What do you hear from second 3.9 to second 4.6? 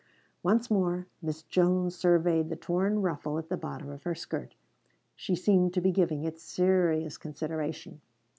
of her skirt.